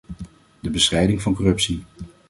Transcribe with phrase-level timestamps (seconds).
[0.59, 1.83] De bestrijding van corruptie.